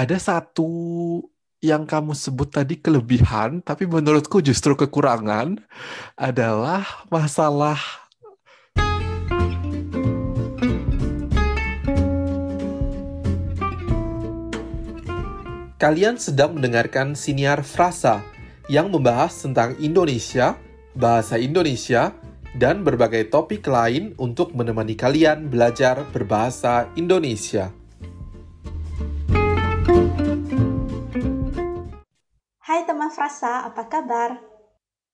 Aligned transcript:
ada 0.00 0.16
satu 0.16 1.20
yang 1.60 1.84
kamu 1.84 2.16
sebut 2.16 2.48
tadi 2.48 2.80
kelebihan, 2.80 3.60
tapi 3.60 3.84
menurutku 3.84 4.40
justru 4.40 4.72
kekurangan 4.72 5.60
adalah 6.16 7.04
masalah 7.12 7.76
Kalian 15.80 16.20
sedang 16.20 16.60
mendengarkan 16.60 17.16
siniar 17.16 17.64
frasa 17.64 18.20
yang 18.68 18.92
membahas 18.92 19.32
tentang 19.32 19.72
Indonesia, 19.80 20.52
bahasa 20.92 21.40
Indonesia, 21.40 22.12
dan 22.52 22.84
berbagai 22.84 23.32
topik 23.32 23.64
lain 23.64 24.12
untuk 24.20 24.52
menemani 24.52 24.92
kalian 24.92 25.48
belajar 25.48 26.04
berbahasa 26.12 26.84
Indonesia. 27.00 27.79
Hai 32.70 32.86
teman 32.86 33.10
frasa, 33.10 33.66
apa 33.66 33.90
kabar? 33.90 34.38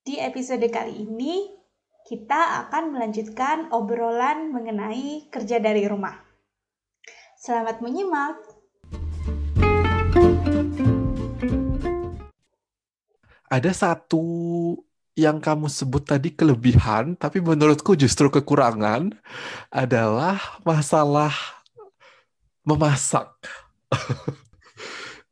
Di 0.05 0.21
episode 0.21 0.69
kali 0.69 1.09
ini, 1.09 1.57
kita 2.05 2.69
akan 2.69 2.93
melanjutkan 2.93 3.73
obrolan 3.73 4.53
mengenai 4.53 5.33
kerja 5.33 5.57
dari 5.57 5.89
rumah. 5.89 6.21
Selamat 7.41 7.81
menyimak! 7.81 8.37
ada 13.49 13.73
satu 13.73 14.21
yang 15.17 15.41
kamu 15.41 15.73
sebut 15.73 16.05
tadi 16.05 16.37
kelebihan, 16.37 17.17
tapi 17.17 17.41
menurutku 17.41 17.97
justru 17.97 18.29
kekurangan 18.29 19.17
adalah 19.73 20.61
masalah 20.61 21.33
memasak. 22.69 23.33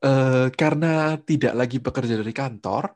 uh, 0.04 0.52
karena 0.52 1.16
tidak 1.24 1.54
lagi 1.56 1.80
bekerja 1.80 2.20
dari 2.20 2.34
kantor, 2.36 2.92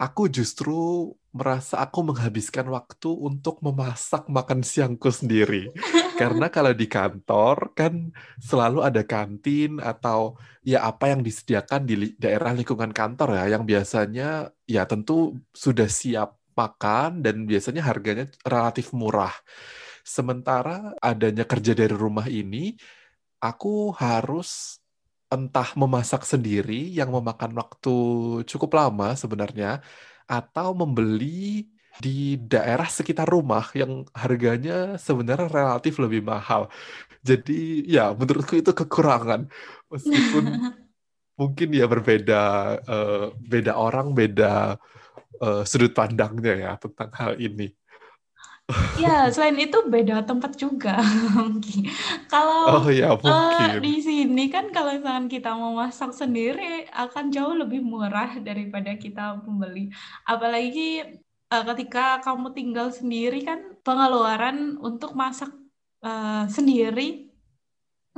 aku 0.00 0.32
justru 0.32 1.12
merasa 1.36 1.84
aku 1.84 2.00
menghabiskan 2.00 2.64
waktu 2.72 3.12
untuk 3.12 3.60
memasak 3.60 4.24
makan 4.32 4.64
siangku 4.64 5.12
sendiri. 5.12 5.68
Karena 6.20 6.48
kalau 6.48 6.72
di 6.72 6.88
kantor 6.88 7.76
kan 7.76 8.08
selalu 8.40 8.80
ada 8.80 9.04
kantin 9.04 9.76
atau 9.76 10.40
ya 10.64 10.88
apa 10.88 11.12
yang 11.12 11.20
disediakan 11.20 11.84
di 11.84 12.16
daerah 12.16 12.56
lingkungan 12.56 12.88
kantor 12.88 13.36
ya 13.36 13.52
yang 13.52 13.68
biasanya 13.68 14.48
ya 14.64 14.88
tentu 14.88 15.36
sudah 15.52 15.84
siap 15.84 16.40
makan 16.56 17.20
dan 17.20 17.44
biasanya 17.44 17.84
harganya 17.84 18.32
relatif 18.48 18.96
murah. 18.96 19.36
Sementara 20.00 20.96
adanya 21.04 21.44
kerja 21.44 21.76
dari 21.76 21.92
rumah 21.92 22.24
ini, 22.32 22.72
aku 23.44 23.92
harus 23.92 24.80
entah 25.26 25.68
memasak 25.74 26.22
sendiri 26.22 26.86
yang 26.94 27.10
memakan 27.10 27.52
waktu 27.58 27.96
cukup 28.46 28.70
lama 28.78 29.18
sebenarnya 29.18 29.82
atau 30.26 30.74
membeli 30.74 31.66
di 31.96 32.36
daerah 32.36 32.86
sekitar 32.86 33.24
rumah 33.26 33.72
yang 33.72 34.04
harganya 34.12 35.00
sebenarnya 35.00 35.48
relatif 35.48 35.96
lebih 35.96 36.22
mahal. 36.22 36.68
Jadi 37.24 37.88
ya 37.88 38.12
menurutku 38.12 38.54
itu 38.60 38.70
kekurangan 38.70 39.48
meskipun 39.90 40.44
mungkin 41.40 41.68
ya 41.72 41.86
berbeda 41.88 42.42
uh, 42.84 43.24
beda 43.36 43.72
orang 43.76 44.12
beda 44.12 44.76
uh, 45.40 45.62
sudut 45.64 45.92
pandangnya 45.96 46.54
ya 46.54 46.72
tentang 46.78 47.10
hal 47.16 47.32
ini. 47.40 47.72
Ya, 48.98 49.30
selain 49.30 49.54
itu 49.62 49.78
beda 49.86 50.26
tempat 50.26 50.58
juga. 50.58 50.98
kalau 52.32 52.82
oh, 52.82 52.90
ya, 52.90 53.14
uh, 53.14 53.78
di 53.78 54.02
sini 54.02 54.50
kan 54.50 54.74
kalau 54.74 54.90
misalkan 54.90 55.30
kita 55.30 55.54
mau 55.54 55.78
masak 55.78 56.10
sendiri 56.10 56.90
akan 56.90 57.30
jauh 57.30 57.54
lebih 57.54 57.78
murah 57.78 58.34
daripada 58.42 58.98
kita 58.98 59.38
membeli. 59.46 59.94
Apalagi 60.26 61.06
uh, 61.54 61.64
ketika 61.70 62.18
kamu 62.26 62.50
tinggal 62.58 62.90
sendiri 62.90 63.46
kan 63.46 63.70
pengeluaran 63.86 64.82
untuk 64.82 65.14
masak 65.14 65.54
uh, 66.02 66.50
sendiri 66.50 67.30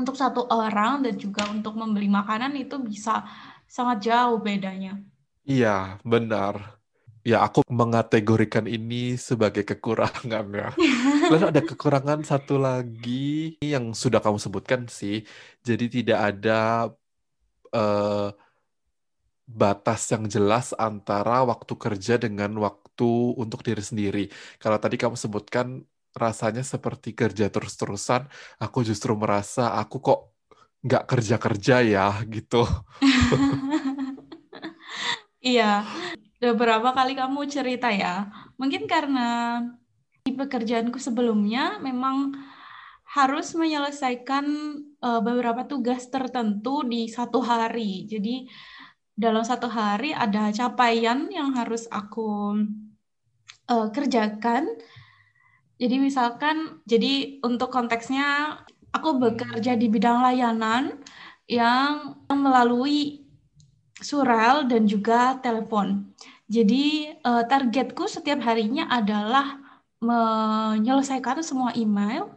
untuk 0.01 0.17
satu 0.17 0.49
orang 0.49 1.05
dan 1.05 1.21
juga 1.21 1.45
untuk 1.53 1.77
membeli 1.77 2.09
makanan 2.09 2.57
itu 2.57 2.81
bisa 2.81 3.21
sangat 3.69 4.09
jauh 4.09 4.41
bedanya. 4.41 4.97
Iya, 5.45 6.01
benar 6.09 6.78
ya 7.29 7.45
aku 7.45 7.61
mengategorikan 7.69 8.65
ini 8.65 9.21
sebagai 9.21 9.61
kekurangan 9.69 10.47
ya. 10.49 10.69
Lalu 11.33 11.45
ada 11.53 11.61
kekurangan 11.61 12.25
satu 12.25 12.57
lagi 12.57 13.61
yang 13.61 13.93
sudah 13.93 14.25
kamu 14.25 14.41
sebutkan 14.41 14.89
sih. 14.89 15.29
Jadi 15.61 16.01
tidak 16.01 16.19
ada 16.33 16.89
uh, 17.77 18.33
batas 19.45 20.09
yang 20.13 20.25
jelas 20.25 20.73
antara 20.77 21.45
waktu 21.45 21.73
kerja 21.77 22.17
dengan 22.17 22.57
waktu 22.65 23.37
untuk 23.37 23.61
diri 23.61 23.85
sendiri. 23.85 24.25
Kalau 24.57 24.81
tadi 24.81 24.97
kamu 24.97 25.17
sebutkan 25.21 25.85
rasanya 26.17 26.65
seperti 26.65 27.13
kerja 27.13 27.53
terus-terusan, 27.53 28.25
aku 28.57 28.79
justru 28.89 29.13
merasa 29.13 29.77
aku 29.77 30.01
kok 30.01 30.21
nggak 30.81 31.05
kerja-kerja 31.11 31.77
ya 31.85 32.09
gitu. 32.25 32.65
Iya, 35.39 35.87
beberapa 36.39 36.95
kali 36.95 37.19
kamu 37.19 37.41
cerita 37.51 37.91
ya. 37.91 38.31
Mungkin 38.59 38.87
karena 38.87 39.61
di 40.23 40.33
pekerjaanku 40.35 40.99
sebelumnya 41.03 41.83
memang 41.83 42.35
harus 43.09 43.57
menyelesaikan 43.57 44.45
uh, 45.01 45.21
beberapa 45.25 45.65
tugas 45.65 46.07
tertentu 46.13 46.85
di 46.85 47.09
satu 47.09 47.41
hari. 47.41 48.05
Jadi 48.05 48.47
dalam 49.19 49.43
satu 49.43 49.67
hari 49.67 50.15
ada 50.15 50.53
capaian 50.55 51.27
yang 51.33 51.57
harus 51.57 51.89
aku 51.91 52.55
uh, 53.73 53.89
kerjakan. 53.91 54.79
Jadi 55.79 55.97
misalkan, 56.03 56.83
jadi 56.85 57.39
untuk 57.43 57.71
konteksnya 57.71 58.61
aku 58.93 59.17
bekerja 59.17 59.79
di 59.79 59.87
bidang 59.87 60.27
layanan 60.27 60.99
yang 61.49 62.19
melalui 62.29 63.18
surel 64.01 64.67
dan 64.71 64.87
juga 64.87 65.37
telepon. 65.43 66.07
Jadi 66.49 67.13
uh, 67.23 67.45
targetku 67.45 68.09
setiap 68.09 68.41
harinya 68.47 68.89
adalah 68.89 69.61
menyelesaikan 69.99 71.43
semua 71.43 71.75
email 71.75 72.31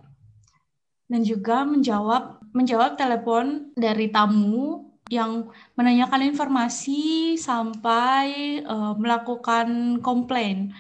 dan 1.07 1.21
juga 1.21 1.63
menjawab 1.63 2.41
menjawab 2.51 2.99
telepon 2.99 3.71
dari 3.77 4.11
tamu 4.11 4.91
yang 5.11 5.51
menanyakan 5.75 6.31
informasi 6.31 7.35
sampai 7.35 8.59
uh, 8.63 8.95
melakukan 8.95 9.99
komplain. 9.99 10.71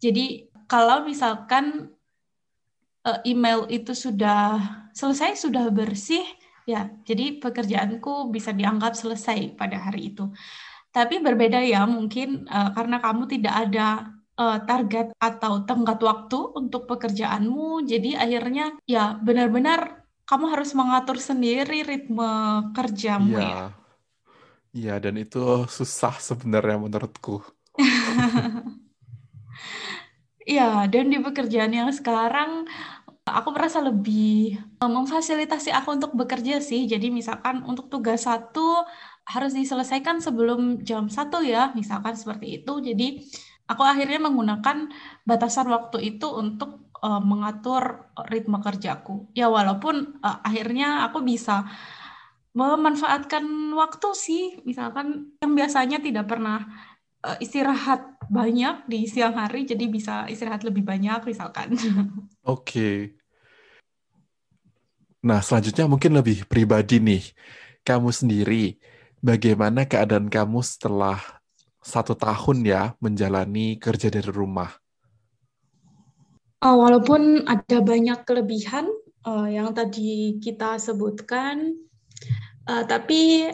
Jadi 0.00 0.48
kalau 0.68 1.04
misalkan 1.08 1.88
uh, 3.08 3.20
email 3.24 3.64
itu 3.72 3.96
sudah 3.96 4.60
selesai, 4.92 5.40
sudah 5.48 5.72
bersih, 5.72 6.24
Ya, 6.68 6.92
jadi 7.08 7.40
pekerjaanku 7.40 8.28
bisa 8.28 8.52
dianggap 8.52 8.92
selesai 8.92 9.56
pada 9.56 9.88
hari 9.88 10.12
itu. 10.12 10.28
Tapi 10.92 11.16
berbeda 11.16 11.64
ya, 11.64 11.88
mungkin 11.88 12.44
uh, 12.44 12.76
karena 12.76 13.00
kamu 13.00 13.24
tidak 13.24 13.54
ada 13.56 14.12
uh, 14.36 14.58
target 14.68 15.16
atau 15.16 15.64
tenggat 15.64 15.96
waktu 16.04 16.38
untuk 16.52 16.84
pekerjaanmu, 16.84 17.88
jadi 17.88 18.20
akhirnya 18.20 18.76
ya 18.84 19.16
benar-benar 19.16 20.04
kamu 20.28 20.44
harus 20.52 20.76
mengatur 20.76 21.16
sendiri 21.16 21.88
ritme 21.88 22.68
kerjamu 22.76 23.40
ya. 23.40 23.40
Iya, 23.40 23.64
ya, 24.76 24.94
dan 25.00 25.16
itu 25.16 25.64
susah 25.72 26.20
sebenarnya 26.20 26.76
menurutku. 26.76 27.40
Iya, 30.48 30.88
dan 30.88 31.12
di 31.12 31.20
pekerjaan 31.20 31.76
yang 31.76 31.92
sekarang 31.92 32.64
aku 33.34 33.52
merasa 33.52 33.82
lebih 33.82 34.56
eh, 34.56 34.90
memfasilitasi 34.90 35.74
aku 35.74 35.98
untuk 35.98 36.12
bekerja 36.14 36.62
sih. 36.62 36.86
Jadi 36.86 37.12
misalkan 37.12 37.64
untuk 37.66 37.90
tugas 37.92 38.24
satu 38.24 38.84
harus 39.28 39.52
diselesaikan 39.52 40.24
sebelum 40.24 40.80
jam 40.84 41.12
satu 41.12 41.44
ya, 41.44 41.72
misalkan 41.76 42.16
seperti 42.16 42.62
itu. 42.62 42.72
Jadi 42.80 43.24
aku 43.68 43.82
akhirnya 43.84 44.22
menggunakan 44.22 44.88
batasan 45.28 45.68
waktu 45.68 46.16
itu 46.16 46.28
untuk 46.32 46.88
uh, 47.04 47.20
mengatur 47.20 48.08
ritme 48.32 48.62
kerjaku. 48.64 49.28
Ya 49.36 49.52
walaupun 49.52 50.20
uh, 50.24 50.38
akhirnya 50.40 51.04
aku 51.08 51.20
bisa 51.20 51.68
memanfaatkan 52.56 53.44
waktu 53.76 54.08
sih, 54.16 54.44
misalkan 54.64 55.36
yang 55.44 55.52
biasanya 55.54 56.02
tidak 56.02 56.26
pernah 56.26 56.64
istirahat 57.38 58.18
banyak 58.30 58.86
di 58.86 59.10
siang 59.10 59.34
hari, 59.34 59.66
jadi 59.66 59.84
bisa 59.90 60.14
istirahat 60.30 60.62
lebih 60.62 60.86
banyak 60.86 61.22
misalkan. 61.26 61.74
Oke. 62.46 62.62
Okay. 62.64 63.17
Nah, 65.18 65.42
selanjutnya 65.42 65.90
mungkin 65.90 66.14
lebih 66.14 66.46
pribadi 66.46 67.02
nih. 67.02 67.24
Kamu 67.82 68.14
sendiri, 68.14 68.78
bagaimana 69.18 69.82
keadaan 69.82 70.30
kamu 70.30 70.62
setelah 70.62 71.18
satu 71.82 72.14
tahun 72.14 72.62
ya 72.62 72.82
menjalani 73.02 73.80
kerja 73.82 74.12
dari 74.12 74.30
rumah? 74.30 74.70
Uh, 76.58 76.74
walaupun 76.74 77.46
ada 77.46 77.78
banyak 77.82 78.22
kelebihan 78.26 78.86
uh, 79.26 79.46
yang 79.46 79.70
tadi 79.74 80.38
kita 80.42 80.78
sebutkan, 80.78 81.74
uh, 82.66 82.82
tapi 82.86 83.46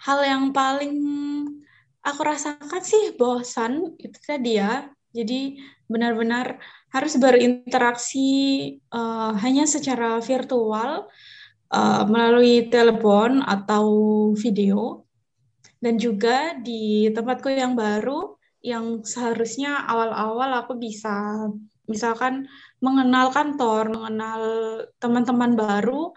hal 0.00 0.18
yang 0.24 0.52
paling 0.52 0.96
aku 2.04 2.20
rasakan 2.20 2.82
sih 2.84 3.16
bosan 3.16 3.96
itu 3.96 4.16
tadi 4.24 4.60
ya. 4.60 4.92
Jadi 5.16 5.56
benar-benar 5.88 6.60
harus 6.94 7.14
berinteraksi 7.18 8.28
uh, 8.94 9.34
hanya 9.42 9.66
secara 9.66 10.22
virtual 10.22 11.10
uh, 11.70 12.02
melalui 12.06 12.70
telepon 12.70 13.42
atau 13.42 13.86
video 14.38 15.06
dan 15.82 15.98
juga 16.00 16.56
di 16.58 17.10
tempatku 17.12 17.52
yang 17.52 17.76
baru 17.76 18.38
yang 18.64 19.06
seharusnya 19.06 19.86
awal-awal 19.86 20.66
aku 20.66 20.74
bisa 20.74 21.46
misalkan 21.86 22.50
mengenal 22.82 23.30
kantor, 23.30 23.94
mengenal 23.94 24.40
teman-teman 24.98 25.54
baru, 25.54 26.10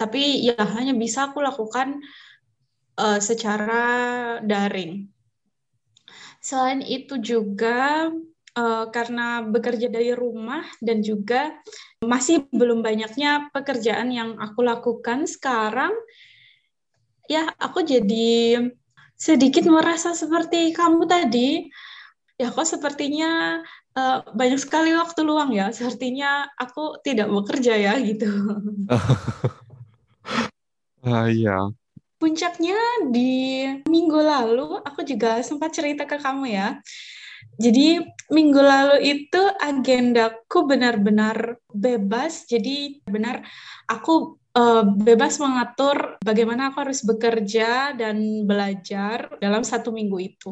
tapi 0.00 0.48
ya 0.48 0.56
hanya 0.56 0.96
bisa 0.96 1.28
aku 1.28 1.44
lakukan 1.44 2.00
uh, 2.96 3.20
secara 3.20 3.84
daring. 4.40 5.12
Selain 6.40 6.80
itu 6.82 7.20
juga 7.20 8.10
uh, 8.56 8.84
karena 8.92 9.44
bekerja 9.44 9.88
dari 9.88 10.12
rumah 10.12 10.64
dan 10.80 11.00
juga 11.00 11.52
masih 12.04 12.48
belum 12.52 12.84
banyaknya 12.84 13.52
pekerjaan 13.54 14.12
yang 14.12 14.36
aku 14.40 14.64
lakukan 14.64 15.28
sekarang, 15.28 15.92
ya 17.30 17.48
aku 17.56 17.86
jadi 17.86 18.68
sedikit 19.16 19.64
merasa 19.70 20.12
seperti 20.12 20.74
kamu 20.74 21.06
tadi. 21.06 21.70
Ya 22.40 22.50
kok 22.50 22.66
sepertinya 22.66 23.62
uh, 23.94 24.18
banyak 24.34 24.58
sekali 24.58 24.90
waktu 24.96 25.20
luang 25.22 25.54
ya. 25.54 25.70
Sepertinya 25.70 26.50
aku 26.58 26.98
tidak 27.06 27.30
bekerja 27.30 27.78
ya 27.78 27.94
gitu. 28.02 28.26
ah 31.06 31.26
iya, 31.26 31.70
puncaknya 32.22 32.78
di 33.10 33.66
minggu 33.90 34.22
lalu 34.22 34.78
aku 34.86 35.02
juga 35.02 35.42
sempat 35.42 35.74
cerita 35.74 36.06
ke 36.06 36.22
kamu 36.22 36.54
ya. 36.54 36.78
Jadi 37.60 38.00
minggu 38.32 38.60
lalu 38.60 38.96
itu 39.06 39.42
agendaku 39.60 40.64
benar-benar 40.64 41.60
bebas. 41.68 42.48
Jadi 42.48 43.04
benar 43.04 43.44
aku 43.86 44.40
uh, 44.56 44.84
bebas 44.84 45.36
mengatur 45.38 46.16
bagaimana 46.24 46.72
aku 46.72 46.88
harus 46.88 47.04
bekerja 47.04 47.92
dan 47.92 48.48
belajar 48.48 49.36
dalam 49.38 49.62
satu 49.62 49.92
minggu 49.92 50.18
itu. 50.18 50.50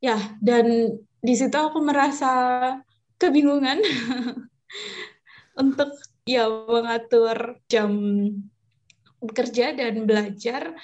Ya, 0.00 0.16
dan 0.40 0.98
di 1.20 1.34
situ 1.36 1.54
aku 1.54 1.78
merasa 1.84 2.32
kebingungan 3.20 3.84
untuk 5.62 5.92
ya 6.24 6.48
mengatur 6.48 7.60
jam 7.68 7.92
bekerja 9.20 9.76
dan 9.76 10.08
belajar. 10.08 10.74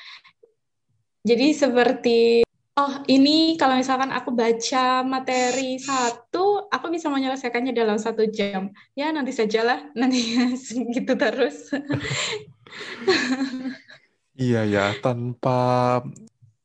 Jadi 1.27 1.47
seperti 1.51 2.46
oh 2.77 2.95
ini 3.09 3.57
kalau 3.57 3.81
misalkan 3.81 4.13
aku 4.13 4.31
baca 4.37 5.01
materi 5.01 5.81
satu, 5.81 6.69
aku 6.69 6.93
bisa 6.93 7.09
menyelesaikannya 7.09 7.73
dalam 7.73 7.97
satu 7.97 8.29
jam. 8.29 8.71
Ya 8.93 9.09
nanti 9.11 9.33
sajalah, 9.33 9.89
nanti 9.99 10.37
gitu 10.93 11.13
terus. 11.17 11.73
iya 14.37 14.69
ya, 14.69 14.93
tanpa 15.01 16.01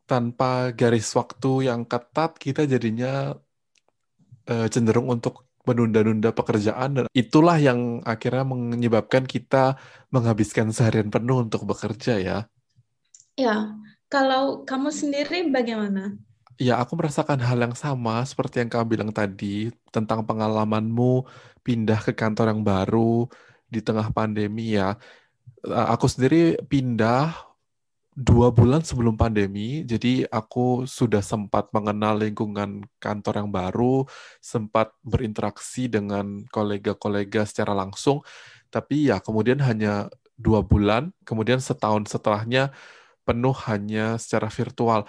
tanpa 0.03 0.75
garis 0.75 1.07
waktu 1.15 1.71
yang 1.71 1.87
ketat 1.87 2.35
kita 2.35 2.67
jadinya 2.67 3.31
uh, 4.51 4.67
cenderung 4.67 5.07
untuk 5.07 5.47
menunda-nunda 5.63 6.33
pekerjaan 6.35 6.89
dan 6.97 7.05
itulah 7.15 7.55
yang 7.55 8.01
akhirnya 8.03 8.43
menyebabkan 8.43 9.23
kita 9.23 9.79
menghabiskan 10.11 10.73
seharian 10.75 11.07
penuh 11.07 11.47
untuk 11.47 11.63
bekerja 11.63 12.19
ya. 12.19 12.37
Ya, 13.39 13.71
kalau 14.11 14.67
kamu 14.67 14.91
sendiri 14.91 15.47
bagaimana? 15.47 16.19
Ya, 16.59 16.77
aku 16.77 16.99
merasakan 16.99 17.39
hal 17.39 17.57
yang 17.57 17.73
sama 17.73 18.21
seperti 18.27 18.61
yang 18.61 18.69
kamu 18.69 18.85
bilang 18.85 19.11
tadi 19.15 19.71
tentang 19.89 20.27
pengalamanmu 20.27 21.25
pindah 21.63 22.03
ke 22.03 22.11
kantor 22.11 22.51
yang 22.53 22.61
baru 22.61 23.25
di 23.71 23.79
tengah 23.79 24.11
pandemi 24.11 24.75
ya. 24.75 24.99
Aku 25.65 26.05
sendiri 26.11 26.59
pindah 26.67 27.33
dua 28.11 28.51
bulan 28.51 28.83
sebelum 28.83 29.15
pandemi, 29.15 29.87
jadi 29.87 30.27
aku 30.27 30.83
sudah 30.83 31.23
sempat 31.23 31.71
mengenal 31.71 32.19
lingkungan 32.19 32.83
kantor 32.99 33.41
yang 33.41 33.49
baru, 33.49 34.03
sempat 34.43 34.91
berinteraksi 34.99 35.87
dengan 35.87 36.43
kolega-kolega 36.51 37.47
secara 37.47 37.71
langsung, 37.71 38.19
tapi 38.67 39.07
ya 39.07 39.23
kemudian 39.23 39.63
hanya 39.63 40.11
dua 40.35 40.59
bulan, 40.59 41.15
kemudian 41.23 41.63
setahun 41.63 42.11
setelahnya 42.11 42.75
penuh 43.27 43.55
hanya 43.69 44.17
secara 44.21 44.47
virtual. 44.49 45.05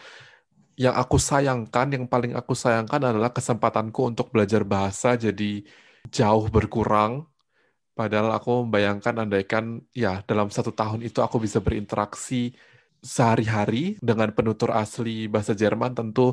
Yang 0.76 0.94
aku 0.96 1.16
sayangkan, 1.20 1.86
yang 1.92 2.04
paling 2.08 2.32
aku 2.32 2.56
sayangkan 2.56 3.12
adalah 3.12 3.30
kesempatanku 3.30 4.08
untuk 4.08 4.32
belajar 4.32 4.64
bahasa 4.64 5.14
jadi 5.16 5.62
jauh 6.08 6.48
berkurang. 6.48 7.28
Padahal 7.92 8.32
aku 8.32 8.64
membayangkan 8.64 9.28
andaikan 9.28 9.84
ya 9.92 10.24
dalam 10.24 10.48
satu 10.48 10.72
tahun 10.72 11.04
itu 11.04 11.20
aku 11.20 11.36
bisa 11.36 11.60
berinteraksi 11.60 12.56
sehari-hari 13.04 14.00
dengan 14.00 14.32
penutur 14.32 14.72
asli 14.72 15.28
bahasa 15.28 15.52
Jerman 15.52 15.92
tentu 15.92 16.32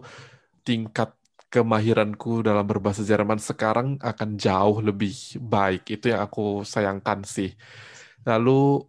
tingkat 0.64 1.12
kemahiranku 1.50 2.46
dalam 2.46 2.64
berbahasa 2.64 3.02
Jerman 3.02 3.42
sekarang 3.42 3.98
akan 4.00 4.30
jauh 4.38 4.80
lebih 4.80 5.42
baik. 5.42 6.00
Itu 6.00 6.14
yang 6.14 6.22
aku 6.24 6.62
sayangkan 6.62 7.26
sih. 7.26 7.52
Lalu 8.24 8.86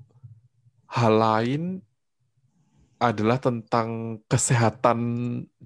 hal 0.92 1.14
lain 1.16 1.62
adalah 3.00 3.40
tentang 3.40 4.20
kesehatan 4.28 5.00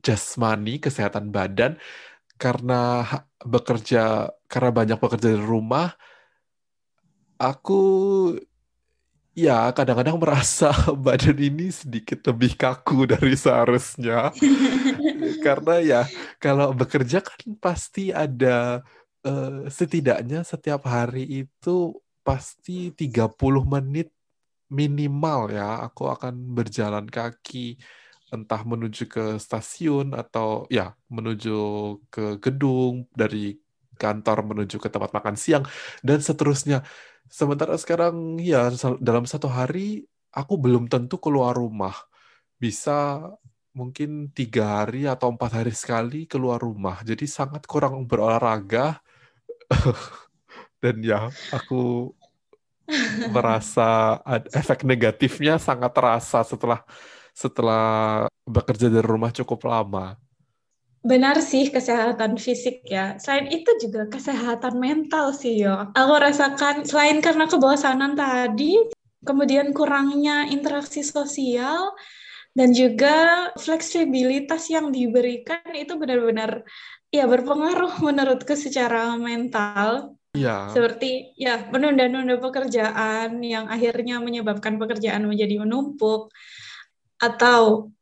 jasmani, 0.00 0.78
kesehatan 0.78 1.34
badan 1.34 1.76
karena 2.38 3.02
bekerja 3.42 4.30
karena 4.46 4.70
banyak 4.70 4.98
bekerja 4.98 5.34
di 5.34 5.42
rumah 5.42 5.94
aku 7.38 7.82
ya 9.34 9.74
kadang-kadang 9.74 10.16
merasa 10.16 10.70
badan 11.06 11.36
ini 11.36 11.74
sedikit 11.74 12.22
lebih 12.30 12.54
kaku 12.54 13.10
dari 13.10 13.34
seharusnya. 13.34 14.30
Karena 15.44 15.82
ya 15.82 16.02
kalau 16.38 16.70
bekerja 16.72 17.20
kan 17.20 17.58
pasti 17.58 18.14
ada 18.14 18.80
uh, 19.26 19.66
setidaknya 19.66 20.46
setiap 20.46 20.86
hari 20.86 21.44
itu 21.44 21.98
pasti 22.24 22.94
30 22.94 23.36
menit 23.66 24.13
minimal 24.78 25.40
ya 25.56 25.86
aku 25.86 26.02
akan 26.14 26.34
berjalan 26.56 27.06
kaki 27.16 27.78
entah 28.34 28.62
menuju 28.66 29.02
ke 29.14 29.24
stasiun 29.44 30.06
atau 30.20 30.66
ya 30.76 30.84
menuju 31.16 31.50
ke 32.10 32.42
gedung 32.42 33.06
dari 33.20 33.54
kantor 33.94 34.38
menuju 34.50 34.76
ke 34.82 34.88
tempat 34.90 35.10
makan 35.16 35.36
siang 35.38 35.64
dan 36.02 36.18
seterusnya 36.18 36.82
Sementara 37.30 37.74
sekarang 37.80 38.36
ya 38.36 38.68
dalam 39.00 39.24
satu 39.24 39.48
hari 39.48 40.04
aku 40.30 40.54
belum 40.60 40.86
tentu 40.92 41.16
keluar 41.16 41.56
rumah. 41.56 41.96
Bisa 42.60 43.26
mungkin 43.74 44.30
tiga 44.30 44.84
hari 44.84 45.08
atau 45.08 45.32
empat 45.34 45.64
hari 45.64 45.72
sekali 45.74 46.28
keluar 46.28 46.60
rumah. 46.62 47.00
Jadi 47.02 47.24
sangat 47.26 47.64
kurang 47.64 48.04
berolahraga. 48.04 49.00
Dan 50.82 51.00
ya 51.00 51.32
aku 51.48 52.12
merasa 53.32 54.20
efek 54.52 54.84
negatifnya 54.84 55.56
sangat 55.56 55.92
terasa 55.96 56.44
setelah 56.44 56.84
setelah 57.34 57.84
bekerja 58.46 58.92
dari 58.92 59.04
rumah 59.04 59.34
cukup 59.34 59.66
lama. 59.66 60.14
Benar 61.04 61.36
sih 61.44 61.68
kesehatan 61.68 62.40
fisik 62.40 62.80
ya. 62.88 63.20
Selain 63.20 63.52
itu 63.52 63.68
juga 63.76 64.08
kesehatan 64.08 64.80
mental 64.80 65.36
sih 65.36 65.60
yo. 65.60 65.92
Aku 65.92 66.14
rasakan 66.16 66.88
selain 66.88 67.20
karena 67.20 67.44
kebosanan 67.44 68.16
tadi, 68.16 68.80
kemudian 69.20 69.76
kurangnya 69.76 70.48
interaksi 70.48 71.04
sosial 71.04 71.92
dan 72.56 72.72
juga 72.72 73.50
fleksibilitas 73.60 74.70
yang 74.72 74.94
diberikan 74.94 75.60
itu 75.76 75.92
benar-benar 75.98 76.64
ya 77.12 77.28
berpengaruh 77.28 78.00
menurutku 78.00 78.56
secara 78.56 79.12
mental. 79.20 80.16
Ya. 80.34 80.66
Seperti 80.74 81.30
ya 81.38 81.70
menunda-nunda 81.70 82.42
pekerjaan 82.42 83.38
yang 83.38 83.70
akhirnya 83.70 84.18
menyebabkan 84.18 84.82
pekerjaan 84.82 85.30
menjadi 85.30 85.62
menumpuk 85.62 86.34
atau 87.22 87.94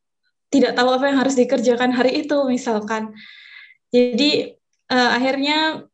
tidak 0.49 0.73
tahu 0.73 0.89
apa 0.97 1.13
yang 1.13 1.19
harus 1.21 1.37
dikerjakan 1.37 1.93
hari 1.93 2.25
itu 2.25 2.37
misalkan. 2.49 3.13
Jadi 3.93 4.57
uh, 4.89 5.11
akhirnya 5.13 5.85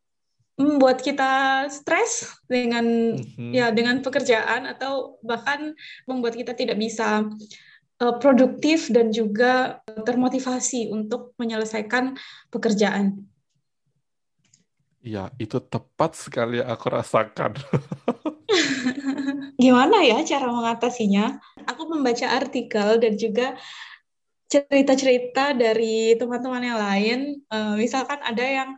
membuat 0.58 0.98
kita 1.02 1.66
stres 1.70 2.26
dengan 2.50 3.14
mm-hmm. 3.14 3.50
ya 3.54 3.70
dengan 3.70 4.02
pekerjaan 4.02 4.66
atau 4.66 5.22
bahkan 5.22 5.74
membuat 6.06 6.34
kita 6.34 6.54
tidak 6.58 6.78
bisa 6.78 7.26
uh, 8.02 8.14
produktif 8.18 8.90
dan 8.90 9.14
juga 9.14 9.78
termotivasi 9.86 10.90
untuk 10.90 11.34
menyelesaikan 11.38 12.18
pekerjaan. 12.50 13.27
Ya, 14.98 15.30
itu 15.38 15.62
tepat 15.62 16.18
sekali 16.18 16.58
aku 16.58 16.90
rasakan. 16.90 17.54
Gimana 19.62 20.02
ya 20.02 20.26
cara 20.26 20.50
mengatasinya? 20.50 21.38
Aku 21.70 21.86
membaca 21.86 22.26
artikel 22.34 22.98
dan 22.98 23.14
juga 23.14 23.54
cerita-cerita 24.48 25.54
dari 25.54 26.18
teman-teman 26.18 26.64
yang 26.64 26.80
lain. 26.80 27.18
Uh, 27.46 27.78
misalkan 27.78 28.18
ada 28.24 28.42
yang 28.42 28.70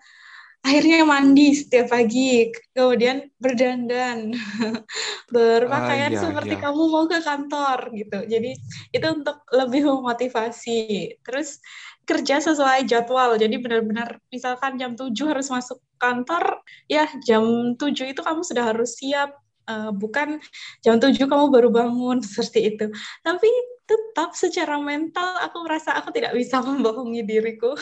akhirnya 0.60 1.08
mandi 1.08 1.56
setiap 1.56 1.88
pagi, 1.88 2.52
kemudian 2.76 3.32
berdandan, 3.40 4.36
berpakaian 5.34 6.12
ah, 6.12 6.12
iya, 6.12 6.20
seperti 6.20 6.54
iya. 6.58 6.62
kamu 6.68 6.82
mau 6.92 7.04
ke 7.08 7.18
kantor 7.24 7.78
gitu. 7.96 8.18
Jadi 8.28 8.50
itu 8.92 9.06
untuk 9.08 9.40
lebih 9.56 9.88
memotivasi. 9.88 11.16
Terus 11.24 11.64
kerja 12.10 12.42
sesuai 12.42 12.90
jadwal. 12.90 13.38
Jadi 13.38 13.62
benar-benar 13.62 14.18
misalkan 14.34 14.74
jam 14.74 14.98
7 14.98 15.14
harus 15.30 15.46
masuk 15.46 15.78
kantor, 16.02 16.58
ya 16.90 17.06
jam 17.22 17.76
7 17.78 18.10
itu 18.10 18.20
kamu 18.26 18.42
sudah 18.42 18.74
harus 18.74 18.98
siap. 18.98 19.38
Uh, 19.70 19.94
bukan 19.94 20.42
jam 20.82 20.98
7 20.98 21.14
kamu 21.14 21.46
baru 21.54 21.70
bangun 21.70 22.18
seperti 22.26 22.74
itu. 22.74 22.86
Tapi 23.22 23.46
tetap 23.90 24.30
secara 24.38 24.78
mental 24.78 25.34
aku 25.42 25.66
merasa 25.66 25.98
aku 25.98 26.14
tidak 26.14 26.30
bisa 26.38 26.62
membohongi 26.66 27.26
diriku 27.26 27.74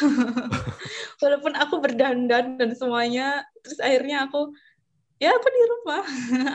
walaupun 1.20 1.52
aku 1.52 1.84
berdandan 1.84 2.56
dan 2.56 2.70
semuanya 2.72 3.44
terus 3.60 3.76
akhirnya 3.84 4.24
aku 4.24 4.56
ya 5.20 5.36
aku 5.36 5.48
di 5.52 5.62
rumah 5.68 6.04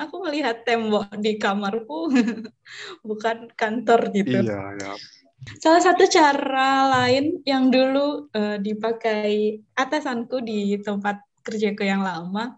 aku 0.07 0.15
melihat 0.25 0.65
tembok 0.65 1.11
di 1.21 1.37
kamarku 1.37 2.09
bukan 3.05 3.51
kantor 3.53 4.09
gitu 4.15 4.41
iya 4.41 4.73
ya 4.79 4.93
salah 5.59 5.81
satu 5.83 6.03
cara 6.07 6.87
lain 6.89 7.43
yang 7.43 7.67
dulu 7.71 8.31
uh, 8.31 8.57
dipakai 8.59 9.59
atasanku 9.75 10.39
di 10.43 10.79
tempat 10.79 11.19
kerjaku 11.43 11.83
yang 11.83 12.01
lama 12.01 12.55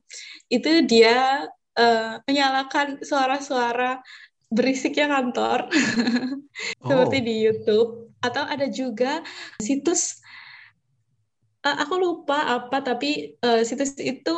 itu 0.47 0.85
dia 0.85 1.49
uh, 1.77 2.21
menyalakan 2.29 3.01
suara-suara 3.01 4.01
berisiknya 4.53 5.09
kantor 5.09 5.67
oh. 6.85 6.87
seperti 6.87 7.17
di 7.25 7.35
YouTube 7.49 8.13
atau 8.21 8.45
ada 8.45 8.69
juga 8.69 9.25
situs 9.57 10.21
uh, 11.65 11.77
aku 11.81 11.97
lupa 11.97 12.61
apa 12.61 12.81
tapi 12.85 13.35
uh, 13.41 13.65
situs 13.65 13.97
itu 13.97 14.37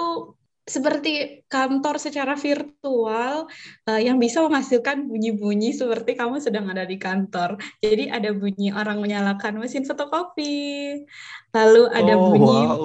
seperti 0.68 1.42
kantor 1.48 1.96
secara 1.96 2.36
virtual 2.36 3.48
uh, 3.88 4.02
yang 4.04 4.20
bisa 4.20 4.44
menghasilkan 4.44 5.08
bunyi-bunyi 5.08 5.72
seperti 5.72 6.20
kamu 6.20 6.44
sedang 6.44 6.68
ada 6.68 6.84
di 6.84 7.00
kantor. 7.00 7.56
Jadi 7.80 8.12
ada 8.12 8.36
bunyi 8.36 8.76
orang 8.76 9.00
menyalakan 9.00 9.64
mesin 9.64 9.88
fotokopi, 9.88 11.00
lalu 11.56 11.88
ada 11.96 12.14
oh, 12.20 12.36
bunyi, 12.36 12.60
wow. 12.68 12.84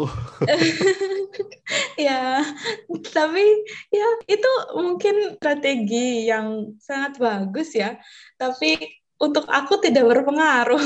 ya. 2.07 2.47
Tapi 2.87 3.47
ya 3.91 4.09
itu 4.31 4.53
mungkin 4.79 5.43
strategi 5.43 6.31
yang 6.31 6.79
sangat 6.79 7.19
bagus 7.19 7.75
ya. 7.75 7.99
Tapi 8.39 8.79
untuk 9.19 9.51
aku 9.51 9.83
tidak 9.83 10.07
berpengaruh. 10.07 10.83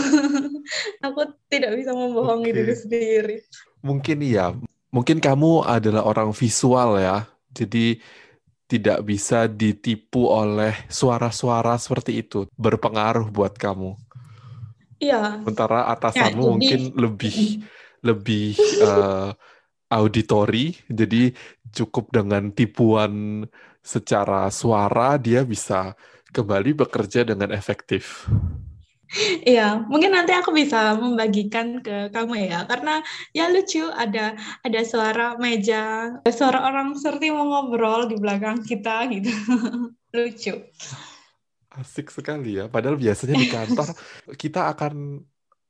aku 1.07 1.21
tidak 1.53 1.77
bisa 1.77 1.93
membohongi 1.93 2.53
okay. 2.53 2.57
diri 2.57 2.75
sendiri. 2.75 3.37
Mungkin 3.85 4.19
iya, 4.25 4.57
mungkin 4.97 5.21
kamu 5.21 5.69
adalah 5.69 6.09
orang 6.09 6.33
visual 6.33 6.97
ya, 6.97 7.29
jadi 7.53 8.01
tidak 8.65 9.05
bisa 9.05 9.45
ditipu 9.45 10.33
oleh 10.33 10.73
suara-suara 10.89 11.77
seperti 11.77 12.25
itu, 12.25 12.49
berpengaruh 12.57 13.29
buat 13.29 13.53
kamu. 13.61 13.93
Iya. 14.97 15.45
Sementara 15.45 15.93
atasanmu 15.93 16.41
ya, 16.41 16.51
mungkin 16.57 16.81
lebih 16.97 17.37
lebih 18.01 18.57
uh, 18.81 19.37
auditori, 19.93 20.73
jadi 20.89 21.37
cukup 21.77 22.09
dengan 22.11 22.49
tipuan 22.51 23.45
secara 23.85 24.49
suara 24.51 25.21
dia 25.21 25.45
bisa 25.47 25.93
kembali 26.35 26.75
bekerja 26.75 27.23
dengan 27.23 27.55
efektif. 27.55 28.27
Iya, 29.47 29.87
mungkin 29.87 30.11
nanti 30.11 30.35
aku 30.35 30.51
bisa 30.51 30.99
membagikan 30.99 31.79
ke 31.79 32.11
kamu 32.11 32.51
ya, 32.51 32.67
karena 32.67 32.99
ya 33.31 33.47
lucu 33.55 33.87
ada 33.87 34.35
ada 34.67 34.81
suara 34.83 35.39
meja, 35.39 36.11
suara 36.27 36.67
orang 36.67 36.99
seperti 36.99 37.31
mau 37.31 37.47
ngobrol 37.47 38.11
di 38.11 38.19
belakang 38.19 38.67
kita 38.67 39.07
gitu, 39.15 39.31
lucu. 40.17 40.55
Asik 41.71 42.11
sekali 42.11 42.59
ya, 42.59 42.67
padahal 42.67 42.99
biasanya 42.99 43.39
di 43.39 43.47
kantor 43.47 43.89
kita 44.43 44.75
akan 44.75 45.23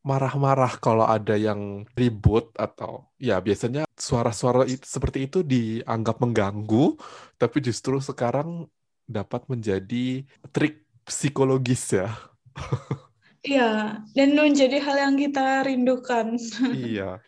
marah-marah 0.06 0.78
kalau 0.78 1.02
ada 1.02 1.34
yang 1.34 1.82
ribut 1.98 2.54
atau 2.54 3.10
ya 3.18 3.42
biasanya 3.42 3.90
suara-suara 3.98 4.64
seperti 4.70 5.28
itu 5.28 5.44
dianggap 5.44 6.24
mengganggu, 6.24 6.96
tapi 7.36 7.58
justru 7.60 8.00
sekarang 8.00 8.64
dapat 9.04 9.44
menjadi 9.50 10.24
trik 10.56 10.88
psikologis 11.04 12.00
ya. 12.00 12.10
Iya, 13.46 14.02
dan 14.10 14.34
menjadi 14.34 14.82
hal 14.82 14.96
yang 14.98 15.14
kita 15.14 15.62
rindukan. 15.62 16.34
Iya. 16.74 17.22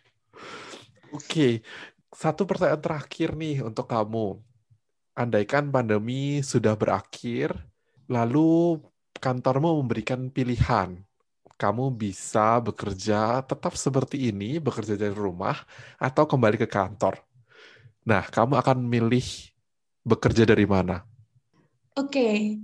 Oke, 1.15 1.63
satu 2.11 2.43
pertanyaan 2.43 2.83
terakhir 2.83 3.39
nih 3.39 3.63
untuk 3.63 3.87
kamu. 3.87 4.43
Andaikan 5.15 5.71
pandemi 5.71 6.43
sudah 6.43 6.75
berakhir, 6.75 7.55
lalu 8.11 8.83
kantormu 9.23 9.79
memberikan 9.79 10.27
pilihan. 10.27 10.99
Kamu 11.59 11.91
bisa 11.95 12.63
bekerja 12.63 13.43
tetap 13.43 13.75
seperti 13.75 14.31
ini, 14.31 14.59
bekerja 14.63 14.95
dari 14.95 15.15
rumah, 15.15 15.59
atau 15.99 16.27
kembali 16.27 16.55
ke 16.55 16.71
kantor. 16.71 17.19
Nah, 18.07 18.27
kamu 18.27 18.59
akan 18.59 18.79
milih 18.79 19.27
bekerja 20.07 20.47
dari 20.47 20.67
mana? 20.67 21.03
Oke, 21.99 22.59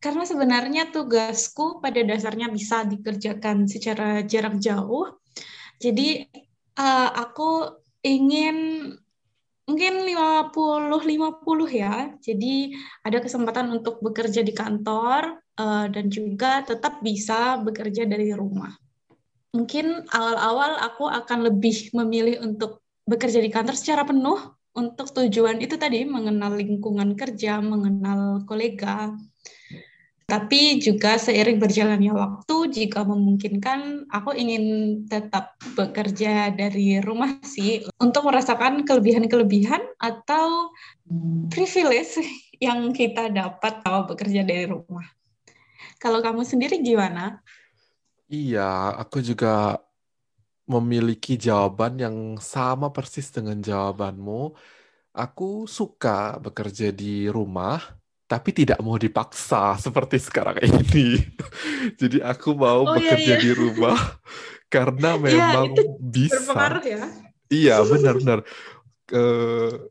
karena 0.00 0.24
sebenarnya 0.24 0.88
tugasku 0.88 1.78
pada 1.84 2.00
dasarnya 2.00 2.48
bisa 2.48 2.88
dikerjakan 2.88 3.68
secara 3.68 4.24
jarak 4.24 4.56
jauh. 4.56 5.20
Jadi 5.76 6.24
uh, 6.80 7.08
aku 7.20 7.68
ingin 8.00 8.88
mungkin 9.68 9.94
50-50 10.02 11.04
ya. 11.70 12.16
Jadi 12.18 12.74
ada 13.04 13.18
kesempatan 13.20 13.70
untuk 13.76 14.00
bekerja 14.00 14.40
di 14.40 14.56
kantor 14.56 15.36
uh, 15.60 15.86
dan 15.92 16.08
juga 16.08 16.64
tetap 16.64 17.04
bisa 17.04 17.60
bekerja 17.60 18.08
dari 18.08 18.32
rumah. 18.32 18.72
Mungkin 19.52 20.08
awal-awal 20.08 20.80
aku 20.80 21.12
akan 21.12 21.52
lebih 21.52 21.92
memilih 21.92 22.40
untuk 22.40 22.80
bekerja 23.04 23.42
di 23.42 23.50
kantor 23.52 23.76
secara 23.76 24.08
penuh 24.08 24.38
untuk 24.70 25.10
tujuan 25.10 25.58
itu 25.58 25.74
tadi 25.74 26.06
mengenal 26.06 26.54
lingkungan 26.54 27.18
kerja, 27.18 27.58
mengenal 27.58 28.46
kolega, 28.46 29.10
tapi 30.30 30.78
juga 30.78 31.18
seiring 31.18 31.58
berjalannya 31.58 32.14
waktu, 32.14 32.56
jika 32.70 33.02
memungkinkan, 33.02 34.06
aku 34.14 34.30
ingin 34.30 34.64
tetap 35.10 35.58
bekerja 35.74 36.54
dari 36.54 37.02
rumah 37.02 37.42
sih 37.42 37.82
untuk 37.98 38.30
merasakan 38.30 38.86
kelebihan-kelebihan 38.86 39.82
atau 39.98 40.70
privilege 41.50 42.22
yang 42.62 42.94
kita 42.94 43.26
dapat 43.34 43.82
kalau 43.82 44.06
bekerja 44.06 44.46
dari 44.46 44.70
rumah. 44.70 45.02
Kalau 45.98 46.22
kamu 46.22 46.46
sendiri 46.46 46.78
gimana? 46.78 47.42
Iya, 48.30 48.94
aku 49.02 49.18
juga 49.26 49.82
memiliki 50.70 51.34
jawaban 51.34 51.98
yang 51.98 52.16
sama 52.38 52.94
persis 52.94 53.34
dengan 53.34 53.58
jawabanmu. 53.58 54.54
Aku 55.10 55.66
suka 55.66 56.38
bekerja 56.38 56.94
di 56.94 57.26
rumah 57.26 57.99
tapi 58.30 58.54
tidak 58.54 58.78
mau 58.78 58.94
dipaksa 58.94 59.74
seperti 59.74 60.22
sekarang 60.22 60.62
ini. 60.62 61.18
Jadi 62.00 62.22
aku 62.22 62.54
mau 62.54 62.86
oh, 62.86 62.94
iya, 62.94 63.18
bekerja 63.18 63.34
iya, 63.34 63.34
iya. 63.34 63.42
di 63.42 63.50
rumah 63.58 63.98
karena 64.74 65.18
iya, 65.18 65.22
memang 65.26 65.66
ya, 65.74 65.82
bisa. 65.98 66.54
ya. 66.86 67.02
Iya, 67.50 67.76
benar-benar. 67.82 68.46
Uh, 69.10 69.90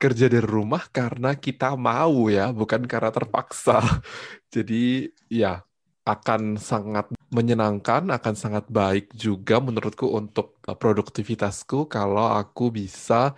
kerja 0.00 0.32
dari 0.32 0.48
rumah 0.48 0.88
karena 0.88 1.36
kita 1.36 1.76
mau 1.76 2.32
ya, 2.32 2.48
bukan 2.56 2.88
karena 2.88 3.12
terpaksa. 3.12 3.84
Jadi 4.54 5.12
ya 5.28 5.60
akan 6.08 6.56
sangat 6.56 7.12
menyenangkan, 7.28 8.08
akan 8.08 8.34
sangat 8.36 8.64
baik 8.72 9.12
juga 9.12 9.60
menurutku 9.60 10.08
untuk 10.08 10.56
produktivitasku 10.64 11.84
kalau 11.92 12.32
aku 12.32 12.72
bisa 12.72 13.36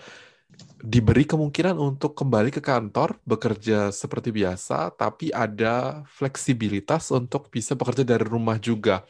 diberi 0.76 1.24
kemungkinan 1.24 1.76
untuk 1.80 2.12
kembali 2.12 2.52
ke 2.52 2.60
kantor, 2.60 3.16
bekerja 3.24 3.88
seperti 3.88 4.28
biasa, 4.28 4.92
tapi 4.92 5.32
ada 5.32 6.04
fleksibilitas 6.04 7.08
untuk 7.12 7.48
bisa 7.48 7.72
bekerja 7.72 8.04
dari 8.04 8.24
rumah 8.24 8.60
juga. 8.60 9.04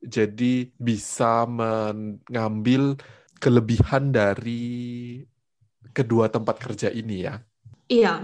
Jadi 0.00 0.72
bisa 0.74 1.44
mengambil 1.46 2.98
kelebihan 3.38 4.10
dari 4.10 5.20
kedua 5.94 6.26
tempat 6.26 6.56
kerja 6.58 6.88
ini 6.90 7.16
ya. 7.24 7.34
Iya. 7.86 8.14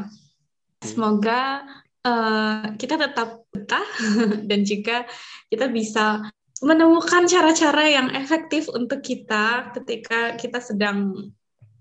Semoga 0.83 1.65
uh, 2.03 2.75
kita 2.79 2.99
tetap 2.99 3.47
betah 3.51 3.89
dan 4.51 4.61
juga 4.67 5.07
kita 5.49 5.71
bisa 5.71 6.29
menemukan 6.65 7.29
cara-cara 7.29 7.85
yang 7.85 8.09
efektif 8.17 8.73
untuk 8.73 9.05
kita 9.05 9.77
ketika 9.77 10.41
kita 10.41 10.57
sedang 10.57 11.29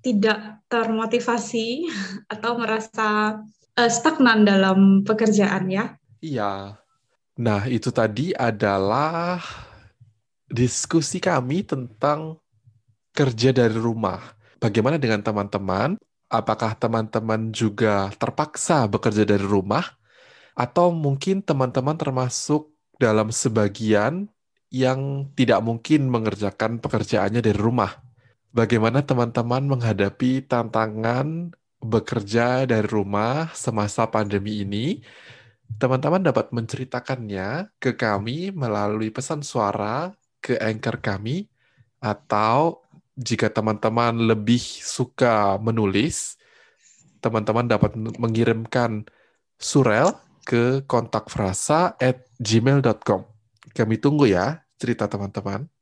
tidak 0.06 0.62
termotivasi 0.70 1.90
atau 2.34 2.62
merasa 2.62 3.42
uh, 3.74 3.90
stagnan 3.90 4.46
dalam 4.46 5.02
pekerjaan 5.02 5.66
ya. 5.66 5.98
Iya. 6.22 6.78
Nah, 7.36 7.68
itu 7.68 7.92
tadi 7.92 8.32
adalah 8.32 9.42
diskusi 10.48 11.18
kami 11.20 11.66
tentang 11.66 12.40
kerja 13.12 13.52
dari 13.52 13.76
rumah. 13.76 14.22
Bagaimana 14.62 14.96
dengan 15.02 15.20
teman-teman? 15.20 16.00
Apakah 16.32 16.74
teman-teman 16.80 17.52
juga 17.52 18.10
terpaksa 18.16 18.88
bekerja 18.88 19.28
dari 19.28 19.44
rumah? 19.44 19.84
Atau 20.56 20.96
mungkin 20.96 21.44
teman-teman 21.44 22.00
termasuk 22.00 22.72
dalam 22.96 23.36
sebagian 23.36 24.32
yang 24.72 25.28
tidak 25.36 25.60
mungkin 25.60 26.08
mengerjakan 26.08 26.80
pekerjaannya 26.80 27.44
dari 27.44 27.60
rumah? 27.60 28.05
Bagaimana 28.56 29.04
teman-teman 29.04 29.68
menghadapi 29.68 30.48
tantangan 30.48 31.52
bekerja 31.84 32.64
dari 32.64 32.88
rumah 32.88 33.52
semasa 33.52 34.08
pandemi 34.08 34.64
ini? 34.64 35.04
Teman-teman 35.76 36.24
dapat 36.24 36.56
menceritakannya 36.56 37.76
ke 37.84 38.00
kami 38.00 38.56
melalui 38.56 39.12
pesan 39.12 39.44
suara 39.44 40.16
ke 40.40 40.56
anchor 40.56 41.04
kami 41.04 41.52
atau 42.00 42.80
jika 43.20 43.52
teman-teman 43.52 44.24
lebih 44.24 44.64
suka 44.64 45.60
menulis, 45.60 46.40
teman-teman 47.20 47.68
dapat 47.68 47.92
mengirimkan 48.00 49.04
surel 49.60 50.16
ke 50.48 50.80
kontak 50.88 51.28
frasa 51.28 52.00
at 52.00 52.24
gmail.com. 52.40 53.28
Kami 53.76 54.00
tunggu 54.00 54.32
ya 54.32 54.64
cerita 54.80 55.12
teman-teman. 55.12 55.75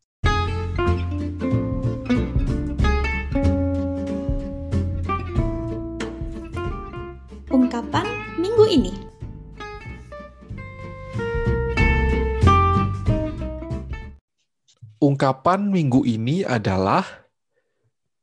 Ungkapan 15.04 15.68
minggu 15.68 16.08
ini 16.08 16.48
adalah 16.48 17.04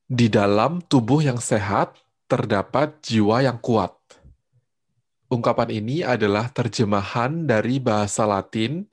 di 0.08 0.32
dalam 0.32 0.80
tubuh 0.80 1.20
yang 1.20 1.36
sehat 1.36 1.92
terdapat 2.24 3.04
jiwa 3.04 3.44
yang 3.44 3.60
kuat. 3.60 3.92
Ungkapan 5.28 5.76
ini 5.76 6.00
adalah 6.00 6.48
terjemahan 6.48 7.44
dari 7.44 7.76
bahasa 7.84 8.24
Latin 8.24 8.88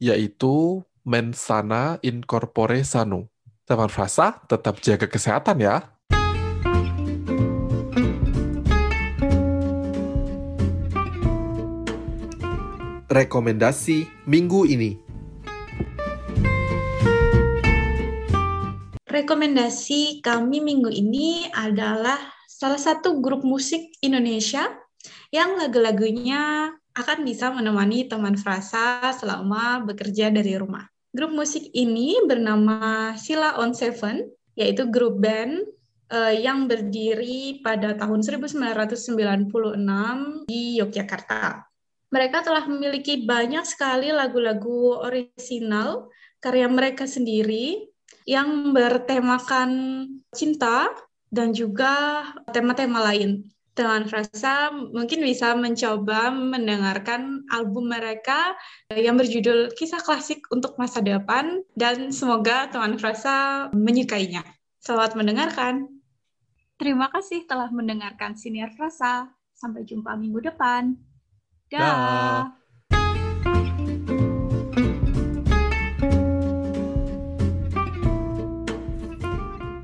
yaitu 0.00 0.80
mensana 1.04 2.00
in 2.00 2.24
corpore 2.24 2.80
sano. 2.80 3.28
Teman 3.68 3.92
frasa, 3.92 4.40
tetap 4.48 4.80
jaga 4.80 5.04
kesehatan 5.04 5.60
ya. 5.60 5.92
rekomendasi 13.12 14.08
minggu 14.24 14.64
ini. 14.64 14.96
Rekomendasi 19.12 20.24
kami 20.24 20.64
minggu 20.64 20.88
ini 20.88 21.44
adalah 21.52 22.16
salah 22.48 22.80
satu 22.80 23.20
grup 23.20 23.44
musik 23.44 23.92
Indonesia 24.00 24.64
yang 25.28 25.60
lagu-lagunya 25.60 26.72
akan 26.96 27.18
bisa 27.20 27.52
menemani 27.52 28.08
teman 28.08 28.40
frasa 28.40 29.12
selama 29.12 29.84
bekerja 29.84 30.32
dari 30.32 30.56
rumah. 30.56 30.88
Grup 31.12 31.28
musik 31.28 31.60
ini 31.76 32.24
bernama 32.24 33.12
Sila 33.20 33.60
on 33.60 33.76
Seven, 33.76 34.32
yaitu 34.56 34.88
grup 34.88 35.20
band 35.20 35.60
uh, 36.08 36.32
yang 36.32 36.64
berdiri 36.64 37.60
pada 37.60 37.92
tahun 37.92 38.24
1996 38.24 40.48
di 40.48 40.80
Yogyakarta. 40.80 41.68
Mereka 42.08 42.48
telah 42.48 42.64
memiliki 42.64 43.28
banyak 43.28 43.68
sekali 43.68 44.08
lagu-lagu 44.08 45.04
orisinal 45.04 46.08
karya 46.40 46.64
mereka 46.64 47.04
sendiri 47.04 47.91
yang 48.28 48.70
bertemakan 48.72 49.70
cinta 50.32 50.88
dan 51.32 51.56
juga 51.56 52.22
tema-tema 52.52 53.00
lain. 53.00 53.48
Teman 53.72 54.04
Frasa 54.04 54.68
mungkin 54.68 55.24
bisa 55.24 55.56
mencoba 55.56 56.28
mendengarkan 56.28 57.48
album 57.48 57.88
mereka 57.88 58.52
yang 58.92 59.16
berjudul 59.16 59.72
Kisah 59.72 60.04
Klasik 60.04 60.44
untuk 60.52 60.76
Masa 60.76 61.00
Depan 61.00 61.64
dan 61.72 62.12
semoga 62.12 62.68
teman 62.68 63.00
Frasa 63.00 63.68
menyukainya. 63.72 64.44
Selamat 64.76 65.16
mendengarkan. 65.16 65.88
Terima 66.76 67.08
kasih 67.08 67.48
telah 67.48 67.72
mendengarkan 67.72 68.36
Siniar 68.36 68.76
Frasa. 68.76 69.32
Sampai 69.56 69.88
jumpa 69.88 70.20
minggu 70.20 70.52
depan. 70.52 70.92
Dah. 71.72 72.52
Da. 72.52 72.61